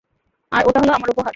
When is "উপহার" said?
1.09-1.29